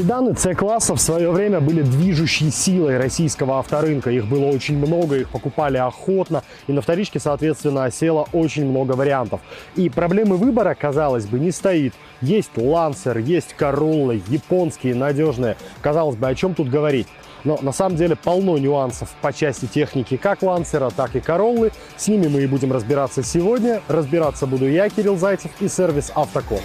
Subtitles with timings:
[0.00, 4.10] Седаны C-класса в свое время были движущей силой российского авторынка.
[4.10, 9.42] Их было очень много, их покупали охотно, и на вторичке, соответственно, осело очень много вариантов.
[9.76, 11.92] И проблемы выбора, казалось бы, не стоит.
[12.22, 15.58] Есть Лансер, есть Короллы, японские, надежные.
[15.82, 17.06] Казалось бы, о чем тут говорить?
[17.44, 21.72] Но на самом деле полно нюансов по части техники как Лансера, так и Короллы.
[21.98, 23.82] С ними мы и будем разбираться сегодня.
[23.86, 26.60] Разбираться буду я, Кирилл Зайцев, и сервис Автоком.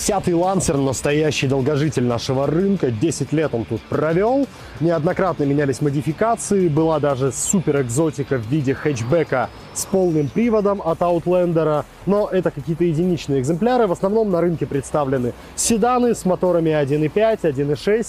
[0.00, 2.90] Десятый лансер, настоящий долгожитель нашего рынка.
[2.90, 4.46] 10 лет он тут провел.
[4.80, 6.68] Неоднократно менялись модификации.
[6.68, 11.84] Была даже супер экзотика в виде хэтчбека с полным приводом от Outlander.
[12.06, 13.86] Но это какие-то единичные экземпляры.
[13.86, 18.06] В основном на рынке представлены седаны с моторами 1.5, 1.6,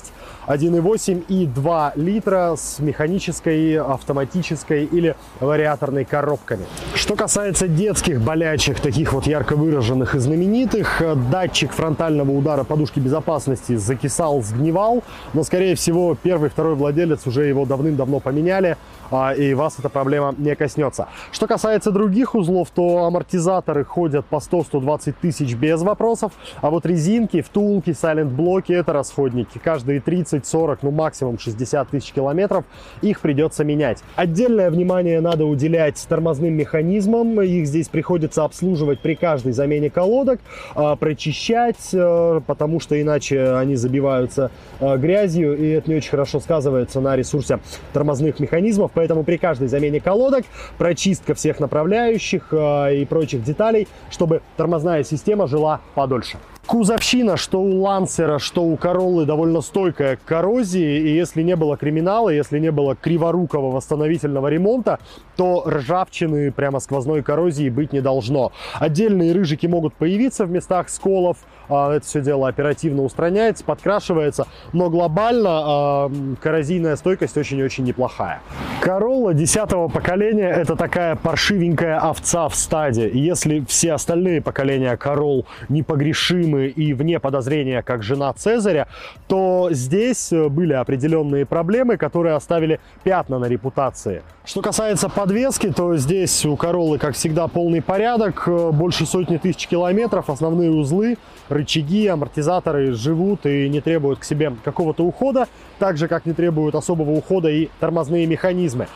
[0.47, 6.63] 1.8 и 2 литра с механической, автоматической или вариаторной коробками.
[6.95, 13.75] Что касается детских болячек, таких вот ярко выраженных и знаменитых, датчик фронтального удара подушки безопасности
[13.75, 15.03] закисал, сгнивал,
[15.33, 18.77] но, скорее всего, первый, второй владелец уже его давным-давно поменяли,
[19.11, 21.07] а, и вас эта проблема не коснется.
[21.31, 26.31] Что касается других узлов, то амортизаторы ходят по 100-120 тысяч без вопросов,
[26.61, 29.59] а вот резинки, втулки, сайлент-блоки– это расходники.
[29.63, 32.65] Каждые 30-40, ну максимум 60 тысяч километров
[33.01, 34.03] их придется менять.
[34.15, 37.41] Отдельное внимание надо уделять тормозным механизмам.
[37.41, 40.39] Их здесь приходится обслуживать при каждой замене колодок,
[40.75, 46.39] а, прочищать, э, потому что иначе они забиваются э, грязью, и это не очень хорошо
[46.51, 47.59] сказывается на ресурсе
[47.93, 48.91] тормозных механизмов.
[48.93, 50.43] Поэтому при каждой замене колодок
[50.77, 56.39] прочистка всех направляющих э, и прочих деталей, чтобы тормозная система жила подольше.
[56.67, 60.99] Кузовщина, что у Лансера, что у Короллы, довольно стойкая к коррозии.
[60.99, 64.99] И если не было криминала, если не было криворукого восстановительного ремонта,
[65.35, 68.51] то ржавчины прямо сквозной коррозии быть не должно.
[68.79, 71.37] Отдельные рыжики могут появиться в местах сколов.
[71.67, 74.47] А, это все дело оперативно устраняется, подкрашивается.
[74.71, 78.41] Но глобально а, коррозийная стойкость очень-очень неплохая.
[78.81, 83.09] Королла 10 поколения это такая паршивенькая овца в стаде.
[83.13, 88.87] Если все остальные поколения Королл непогрешимы и вне подозрения, как жена Цезаря,
[89.27, 94.23] то здесь были определенные проблемы, которые оставили пятна на репутации.
[94.43, 98.49] Что касается подвески, то здесь у Короллы, как всегда, полный порядок.
[98.73, 105.05] Больше сотни тысяч километров, основные узлы, рычаги, амортизаторы живут и не требуют к себе какого-то
[105.05, 105.47] ухода,
[105.77, 108.87] так же, как не требуют особого ухода и тормозные механизмы.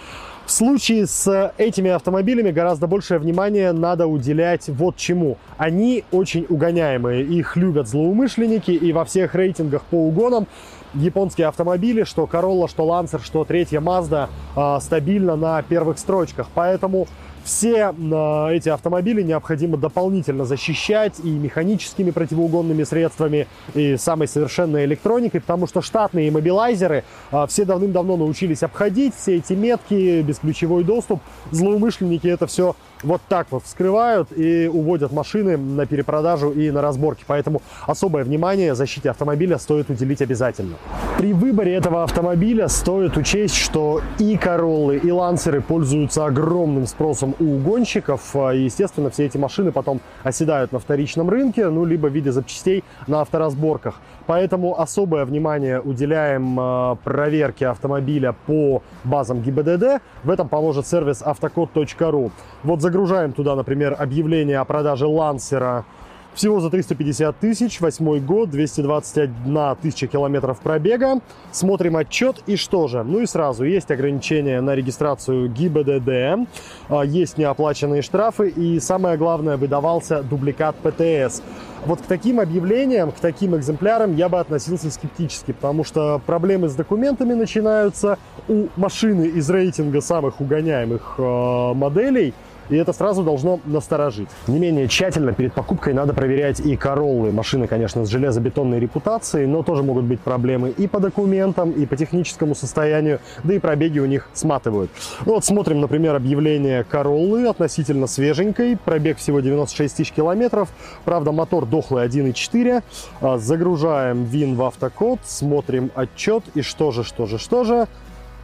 [0.46, 5.38] В случае с этими автомобилями гораздо большее внимание надо уделять вот чему.
[5.58, 10.46] Они очень угоняемые, их любят злоумышленники, и во всех рейтингах по угонам
[10.94, 16.48] японские автомобили, что Corolla, что Lancer, что третья Mazda, а, стабильно на первых строчках.
[16.54, 17.08] Поэтому
[17.46, 25.42] все э, эти автомобили необходимо дополнительно защищать и механическими противоугонными средствами, и самой совершенной электроникой,
[25.42, 31.22] потому что штатные мобилайзеры э, все давным-давно научились обходить все эти метки, бесключевой доступ.
[31.52, 37.24] Злоумышленники это все вот так вот вскрывают и уводят машины на перепродажу и на разборки.
[37.28, 40.76] Поэтому особое внимание защите автомобиля стоит уделить обязательно.
[41.18, 47.56] При выборе этого автомобиля стоит учесть, что и Короллы, и Лансеры пользуются огромным спросом у
[47.56, 48.36] угонщиков.
[48.36, 52.84] И, естественно, все эти машины потом оседают на вторичном рынке, ну, либо в виде запчастей
[53.08, 54.02] на авторазборках.
[54.28, 60.02] Поэтому особое внимание уделяем э, проверке автомобиля по базам ГИБДД.
[60.26, 62.32] В этом поможет сервис автокод.ру.
[62.64, 65.86] Вот загружаем туда, например, объявление о продаже Лансера
[66.36, 71.22] всего за 350 тысяч, восьмой год, 221 тысяча километров пробега.
[71.52, 73.04] Смотрим отчет и что же?
[73.04, 76.48] Ну и сразу, есть ограничения на регистрацию ГИБДД,
[76.90, 81.42] а, есть неоплаченные штрафы и самое главное, выдавался дубликат ПТС.
[81.86, 86.76] Вот к таким объявлениям, к таким экземплярам я бы относился скептически, потому что проблемы с
[86.76, 88.18] документами начинаются
[88.48, 92.34] у машины из рейтинга самых угоняемых э, моделей–
[92.70, 94.30] и это сразу должно насторожить.
[94.48, 97.32] Не менее тщательно перед покупкой надо проверять и Короллы.
[97.32, 101.96] Машины, конечно, с железобетонной репутацией, но тоже могут быть проблемы и по документам, и по
[101.96, 104.92] техническому состоянию, да и пробеги у них сматывают.
[105.26, 108.78] Ну, вот смотрим, например, объявление Короллы относительно свеженькой.
[108.78, 110.70] Пробег всего 96 тысяч километров.
[111.04, 112.84] Правда, мотор дохлый 1.4.
[113.22, 116.44] А, загружаем ВИН в автокод, смотрим отчет.
[116.54, 117.88] И что же, что же, что же?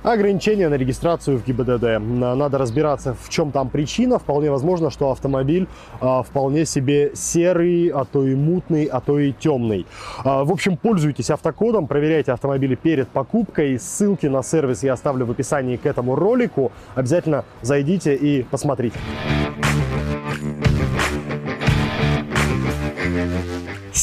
[0.04, 2.00] Ограничения на регистрацию в ГИБДД.
[2.00, 4.20] Надо разбираться, в чем там причина.
[4.20, 5.68] Вполне возможно, что автомобиль
[6.00, 9.86] а, вполне себе серый, а то и мутный, а то и темный.
[10.24, 13.80] А, в общем, пользуйтесь автокодом, проверяйте автомобили перед покупкой.
[13.80, 16.72] Ссылки на сервис я оставлю в описании к этому ролику.
[16.96, 18.98] Обязательно зайдите и посмотрите.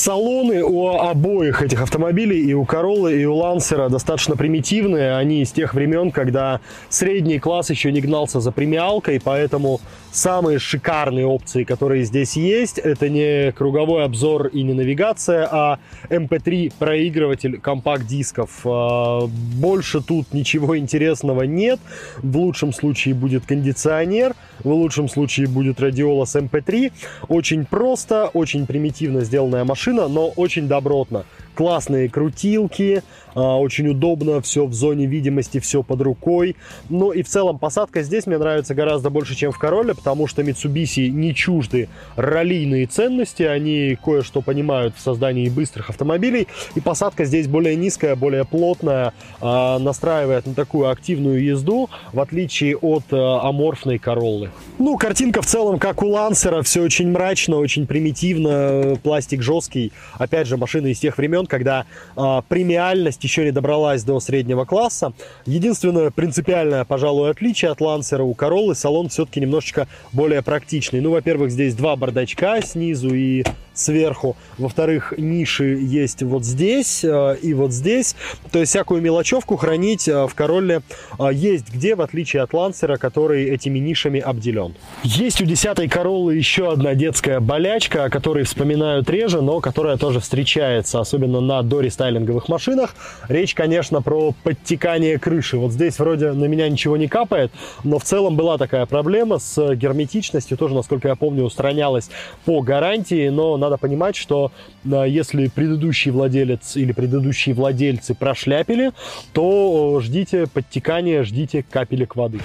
[0.08, 5.14] Салоны у обоих этих автомобилей, и у Короллы, и у Лансера, достаточно примитивные.
[5.14, 11.26] Они из тех времен, когда средний класс еще не гнался за премиалкой, поэтому самые шикарные
[11.26, 15.78] опции, которые здесь есть, это не круговой обзор и не навигация, а
[16.08, 18.50] MP3 эм проигрыватель компакт-дисков.
[18.64, 21.80] А, больше тут ничего интересного нет.
[22.22, 24.34] В лучшем случае будет кондиционер,
[24.64, 26.86] в лучшем случае будет радиола с MP3.
[26.86, 26.92] Эм
[27.28, 31.24] очень просто, очень примитивно сделанная машина, но очень добротно
[31.58, 33.02] классные крутилки,
[33.34, 36.54] а, очень удобно, все в зоне видимости, все под рукой.
[36.88, 40.42] Ну и в целом посадка здесь мне нравится гораздо больше, чем в Короле, потому что
[40.42, 46.46] Mitsubishi не чужды раллийные ценности, они кое-что понимают в создании быстрых автомобилей,
[46.76, 52.76] и посадка здесь более низкая, более плотная, а, настраивает на такую активную езду, в отличие
[52.76, 54.52] от а, аморфной Короллы.
[54.78, 59.90] Ну, картинка в целом, как у Лансера, все очень мрачно, очень примитивно, пластик жесткий.
[60.18, 61.86] Опять же, машины из тех времен, когда
[62.16, 65.12] э, премиальность еще не добралась до среднего класса.
[65.46, 71.00] Единственное принципиальное, пожалуй, отличие от Лансера у Короллы, салон все-таки немножечко более практичный.
[71.00, 73.44] Ну, во-первых, здесь два бардачка снизу и
[73.78, 74.36] сверху.
[74.58, 78.16] Во-вторых, ниши есть вот здесь э, и вот здесь.
[78.50, 80.82] То есть всякую мелочевку хранить э, в Королле
[81.18, 84.74] э, есть где, в отличие от Лансера, который этими нишами обделен.
[85.02, 90.20] Есть у десятой Короллы еще одна детская болячка, о которой вспоминают реже, но которая тоже
[90.20, 92.94] встречается, особенно на дорестайлинговых машинах.
[93.28, 95.56] Речь, конечно, про подтекание крыши.
[95.56, 97.52] Вот здесь вроде на меня ничего не капает,
[97.84, 102.10] но в целом была такая проблема с герметичностью, тоже, насколько я помню, устранялась
[102.44, 104.50] по гарантии, но на надо понимать, что
[104.84, 108.92] э, если предыдущий владелец или предыдущие владельцы прошляпили,
[109.32, 112.40] то ждите подтекания, ждите капелек воды.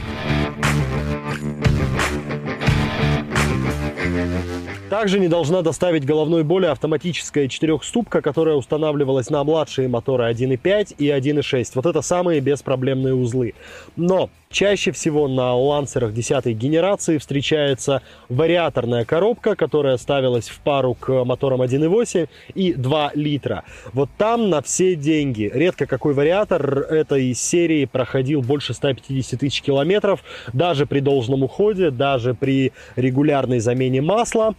[4.89, 11.07] Также не должна доставить головной боли автоматическая четырехступка, которая устанавливалась на младшие моторы 1.5 и
[11.07, 11.71] 1.6.
[11.73, 13.55] Вот это самые беспроблемные узлы.
[13.95, 21.25] Но чаще всего на лансерах 10 генерации встречается вариаторная коробка, которая ставилась в пару к
[21.25, 23.63] моторам 1.8 и 2 литра.
[23.91, 25.51] Вот там на все деньги.
[25.53, 30.23] Редко какой вариатор этой серии проходил больше 150 тысяч километров,
[30.53, 34.53] даже при должном уходе, даже при регулярной замене масла.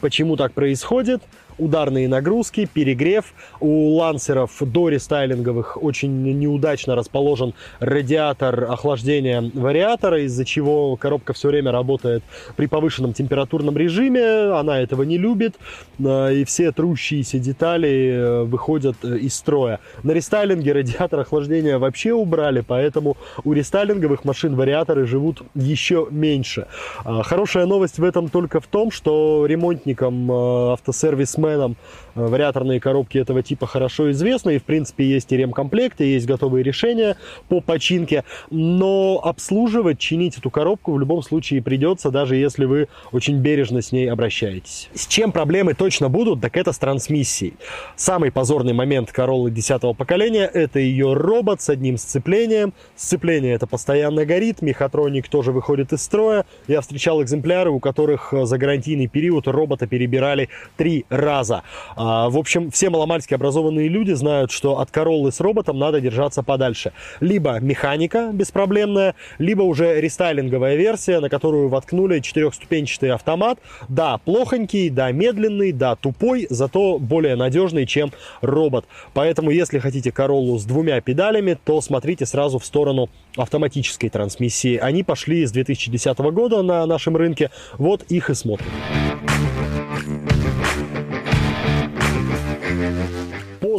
[0.00, 1.22] Почему так происходит?
[1.58, 3.34] Ударные нагрузки, перегрев.
[3.60, 11.72] У лансеров до рестайлинговых очень неудачно расположен радиатор охлаждения вариатора, из-за чего коробка все время
[11.72, 12.22] работает
[12.56, 14.52] при повышенном температурном режиме.
[14.52, 15.56] Она этого не любит,
[15.98, 19.80] э, и все трущиеся детали э, выходят э, из строя.
[20.02, 26.66] На рестайлинге радиатор охлаждения вообще убрали, поэтому у рестайлинговых машин вариаторы живут еще меньше.
[27.04, 31.74] Хорошая новость в этом только в том, что ремонтникам автосервис э,
[32.14, 37.16] вариаторные коробки этого типа хорошо известны, и в принципе есть и ремкомплекты, есть готовые решения
[37.48, 43.38] по починке, но обслуживать, чинить эту коробку в любом случае придется, даже если вы очень
[43.38, 44.88] бережно с ней обращаетесь.
[44.94, 47.54] С чем проблемы точно будут, так это с трансмиссией.
[47.96, 52.72] Самый позорный момент Короллы 10 поколения– это ее робот с одним сцеплением.
[52.96, 56.44] Сцепление это постоянно горит, мехатроник тоже выходит из строя.
[56.66, 61.62] Я встречал экземпляры, у которых за гарантийный период робота перебирали три раза.
[62.04, 66.42] А, в общем, все маломальски образованные люди знают, что от Короллы с роботом надо держаться
[66.42, 66.92] подальше.
[67.20, 73.60] Либо механика беспроблемная, либо уже рестайлинговая версия, на которую воткнули четырехступенчатый автомат.
[73.88, 78.84] Да, плохонький, да, медленный, да, тупой, зато более надежный, чем робот.
[79.14, 84.76] Поэтому, если хотите Короллу с двумя педалями, то смотрите сразу в сторону автоматической трансмиссии.
[84.76, 87.52] Они пошли с 2010 года на нашем рынке.
[87.78, 88.72] Вот их и смотрим.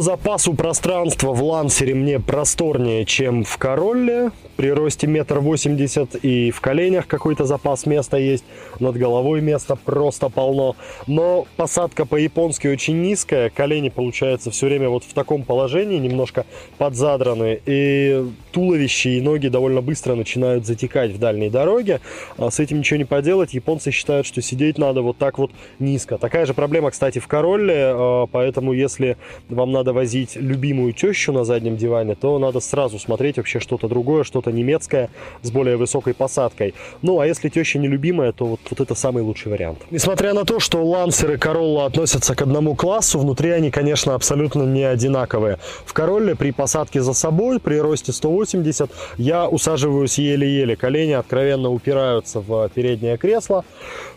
[0.04, 4.30] Запасу пространства в Лансере мне просторнее, чем в Королле.
[4.56, 8.44] При росте метр восемьдесят и в коленях какой-то запас места есть.
[8.78, 10.76] Над головой места просто полно.
[11.08, 13.50] Но посадка по-японски очень низкая.
[13.50, 16.44] Колени, получается, все время вот в таком положении, немножко
[16.78, 17.60] подзадраны.
[17.66, 22.00] И туловище и ноги довольно быстро начинают затекать в дальней дороге.
[22.36, 23.54] А с этим ничего не поделать.
[23.54, 26.18] Японцы считают, что сидеть надо вот так вот низко.
[26.18, 27.92] Такая же проблема, кстати, в Королле.
[27.92, 29.16] А, поэтому, если
[29.48, 34.24] вам надо возить любимую тещу на заднем диване, то надо сразу смотреть вообще что-то другое,
[34.24, 35.08] что-то немецкое
[35.40, 36.74] с более высокой посадкой.
[37.00, 39.78] Ну, а если теща нелюбимая, то вот, вот это самый лучший вариант.
[39.90, 44.64] Несмотря на то, что Lancer и Corolla относятся к одному классу, внутри они, конечно, абсолютно
[44.64, 45.58] не одинаковые.
[45.86, 50.76] В Королле при посадке за собой, при росте 180, я усаживаюсь еле-еле.
[50.76, 53.64] Колени откровенно упираются в переднее кресло.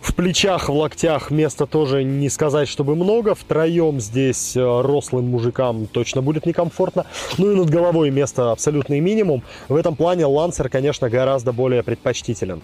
[0.02, 3.36] В плечах, в локтях места тоже не сказать, чтобы много.
[3.36, 7.06] Втроем здесь э, рослым мужикам точно будет некомфортно.
[7.38, 9.44] Ну и над головой места абсолютный минимум.
[9.70, 12.62] В этом плане Lancer, конечно, гораздо более предпочтителен.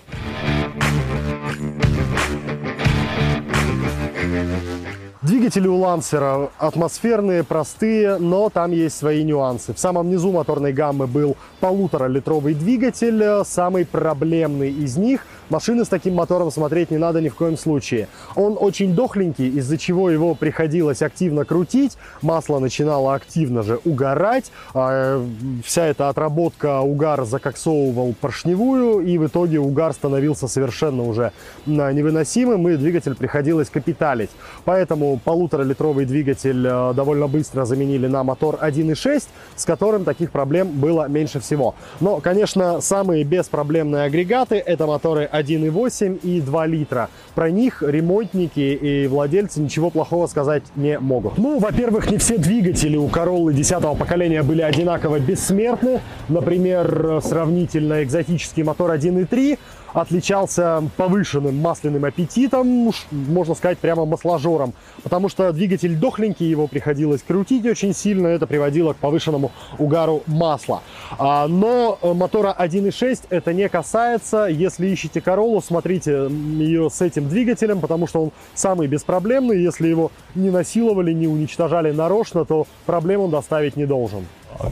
[5.22, 9.74] Двигатели у Лансера атмосферные, простые, но там есть свои нюансы.
[9.74, 13.44] В самом низу моторной гаммы был полуторалитровый двигатель.
[13.46, 18.08] Самый проблемный из них Машины с таким мотором смотреть не надо ни в коем случае.
[18.36, 21.98] Он очень дохленький, из-за чего его приходилось активно крутить.
[22.22, 24.52] Масло начинало активно же угорать.
[24.74, 25.24] А,
[25.66, 31.32] вся эта отработка угар закоксовывал поршневую, и в итоге угар становился совершенно уже
[31.66, 34.30] невыносимым, и двигатель приходилось капиталить.
[34.66, 39.24] Поэтому полуторалитровый двигатель э, довольно быстро заменили на мотор 1.6,
[39.56, 41.76] с которым таких проблем было меньше всего.
[42.00, 47.10] Но, конечно, самые беспроблемные агрегаты это моторы 1,8 и 2 литра.
[47.36, 51.38] Про них ремонтники и владельцы ничего плохого сказать не могут.
[51.38, 56.02] Ну, во-первых, не все двигатели у Короллы 10 поколения были одинаково бессмертны.
[56.30, 59.58] Например, сравнительно экзотический мотор 1.3
[59.94, 64.74] отличался повышенным масляным аппетитом, можно сказать, прямо масложором,
[65.04, 70.82] потому что двигатель дохленький, его приходилось крутить очень сильно, это приводило к повышенному угару масла.
[71.18, 77.80] А, но мотора 1.6 это не касается, если ищете Королу, смотрите ее с этим двигателем,
[77.80, 83.32] потому что он самый беспроблемный, если его не насиловали, не уничтожали нарочно, то проблем он
[83.32, 84.26] доставить не должен.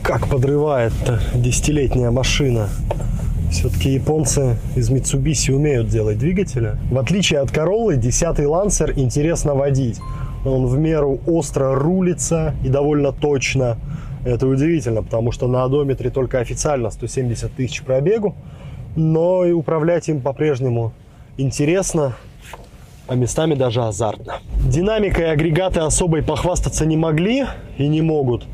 [0.03, 0.93] Как подрывает
[1.33, 2.69] десятилетняя машина.
[3.51, 6.77] Все-таки японцы из Mitsubishi умеют делать двигатели.
[6.89, 9.99] В отличие от Короллы, 10 Lancer интересно водить.
[10.45, 13.77] Он в меру остро рулится и довольно точно.
[14.23, 18.35] Это удивительно, потому что на одометре только официально 170 тысяч пробегу.
[18.95, 20.93] Но и управлять им по-прежнему
[21.37, 22.15] интересно,
[23.07, 24.35] а местами даже азартно.
[24.65, 27.45] Динамикой агрегаты особой похвастаться не могли
[27.77, 28.45] и не могут.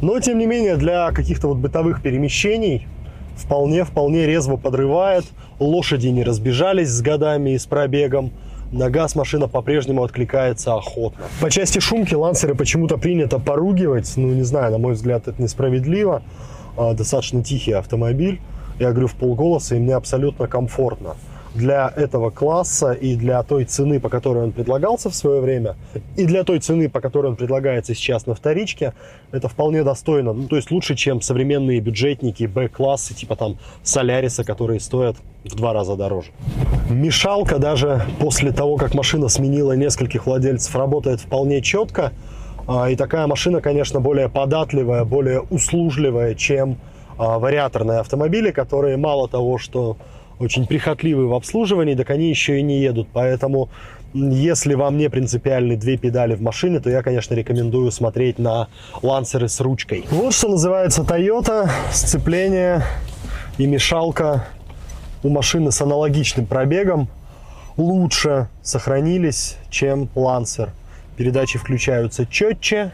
[0.00, 2.88] Но, тем не менее, для каких-то вот бытовых перемещений
[3.36, 5.24] вполне-вполне резво подрывает.
[5.58, 8.32] Лошади не разбежались с годами и с пробегом.
[8.70, 11.24] На газ машина по-прежнему откликается охотно.
[11.40, 14.10] По части шумки лансеры почему-то принято поругивать.
[14.16, 16.22] Ну, не знаю, на мой взгляд, это несправедливо.
[16.76, 18.40] А, достаточно тихий автомобиль.
[18.80, 21.16] Я говорю в полголоса, и мне абсолютно комфортно
[21.54, 25.76] для этого класса и для той цены, по которой он предлагался в свое время,
[26.16, 28.94] и для той цены, по которой он предлагается сейчас на вторичке,
[29.32, 30.32] это вполне достойно.
[30.32, 35.72] Ну, то есть лучше, чем современные бюджетники Б-классы, типа там Соляриса, которые стоят в два
[35.72, 36.30] раза дороже.
[36.88, 42.12] Мешалка даже после того, как машина сменила нескольких владельцев, работает вполне четко.
[42.66, 46.78] А, и такая машина, конечно, более податливая, более услужливая, чем
[47.18, 49.96] а, вариаторные автомобили, которые мало того, что
[50.42, 53.08] очень прихотливы в обслуживании, так они еще и не едут.
[53.12, 53.68] Поэтому,
[54.12, 58.68] если вам не принципиальны две педали в машине, то я, конечно, рекомендую смотреть на
[59.02, 60.04] лансеры с ручкой.
[60.10, 62.82] Вот что называется Toyota, сцепление
[63.58, 64.46] и мешалка
[65.22, 67.08] у машины с аналогичным пробегом
[67.76, 70.70] лучше сохранились, чем Lancer.
[71.16, 72.92] Передачи включаются четче,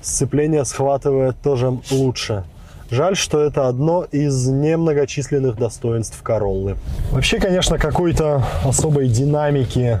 [0.00, 2.44] сцепление схватывает тоже лучше.
[2.90, 6.76] Жаль, что это одно из немногочисленных достоинств Короллы.
[7.10, 10.00] Вообще, конечно, какой-то особой динамики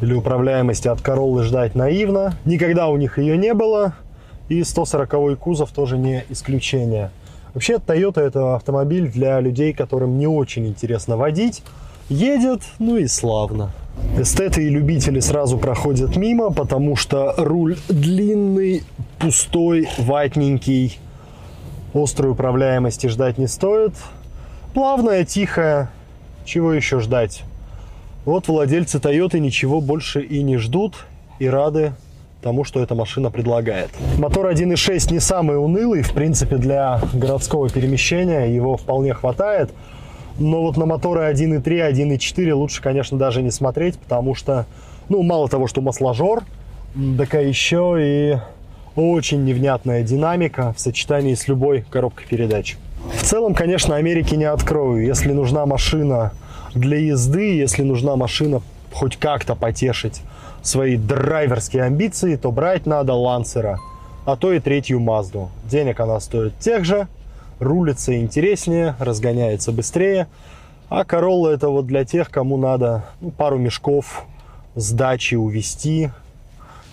[0.00, 2.34] или управляемости от Короллы ждать наивно.
[2.44, 3.94] Никогда у них ее не было.
[4.48, 7.10] И 140-й кузов тоже не исключение.
[7.52, 11.62] Вообще, Toyota это автомобиль для людей, которым не очень интересно водить.
[12.08, 13.70] Едет, ну и славно.
[14.18, 18.84] Эстеты и любители сразу проходят мимо, потому что руль длинный,
[19.18, 20.98] пустой, ватненький,
[21.94, 23.94] Острой управляемости ждать не стоит.
[24.74, 25.90] Плавная, тихая.
[26.44, 27.42] Чего еще ждать?
[28.24, 31.06] Вот владельцы Toyota ничего больше и не ждут
[31.38, 31.92] и рады
[32.42, 33.90] тому, что эта машина предлагает.
[34.18, 39.70] Мотор 1.6 не самый унылый, в принципе, для городского перемещения его вполне хватает.
[40.38, 44.66] Но вот на моторы 1.3, 1.4 лучше, конечно, даже не смотреть, потому что,
[45.08, 46.44] ну, мало того, что масложор,
[47.16, 48.36] так а еще и
[48.98, 52.76] очень невнятная динамика в сочетании с любой коробкой передач.
[53.14, 55.06] В целом, конечно, Америки не открою.
[55.06, 56.32] Если нужна машина
[56.74, 58.60] для езды, если нужна машина
[58.92, 60.22] хоть как-то потешить
[60.62, 63.78] свои драйверские амбиции, то брать надо Лансера.
[64.26, 65.48] а то и третью Мазду.
[65.70, 67.06] Денег она стоит тех же,
[67.60, 70.26] рулится интереснее, разгоняется быстрее.
[70.90, 74.24] А Королла это вот для тех, кому надо ну, пару мешков
[74.74, 76.10] с дачи увезти,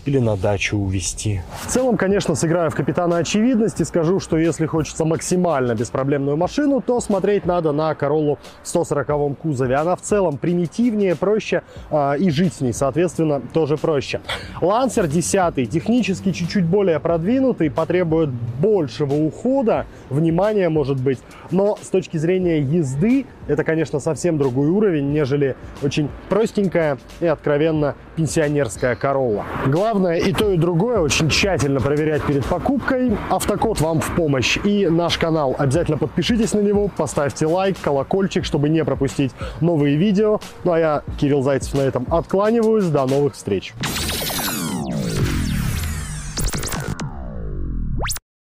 [0.05, 1.41] или на дачу увезти.
[1.63, 6.99] В целом, конечно, сыграю в капитана очевидности, скажу, что если хочется максимально беспроблемную машину, то
[7.01, 9.75] смотреть надо на Короллу в 140 кузове.
[9.75, 14.21] Она в целом примитивнее, проще э, и жить с ней, соответственно, тоже проще.
[14.61, 21.19] Лансер 10 технически чуть-чуть более продвинутый, потребует большего ухода, внимания, может быть,
[21.51, 27.95] но с точки зрения езды это, конечно, совсем другой уровень, нежели очень простенькая и откровенно
[28.15, 29.45] пенсионерская Королла.
[29.95, 33.17] Главное и то, и другое очень тщательно проверять перед покупкой.
[33.29, 35.55] Автокод вам в помощь и наш канал.
[35.57, 40.41] Обязательно подпишитесь на него, поставьте лайк, колокольчик, чтобы не пропустить новые видео.
[40.65, 42.87] Ну а я, Кирилл Зайцев, на этом откланиваюсь.
[42.87, 43.73] До новых встреч!